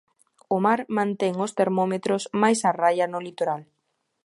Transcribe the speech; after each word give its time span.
O 0.55 0.57
mar 0.65 0.79
mantén 0.97 1.33
os 1.45 1.55
termómetros 1.59 2.21
máis 2.41 2.59
á 2.69 2.71
raia 2.81 3.05
no 3.09 3.19
litoral. 3.27 3.61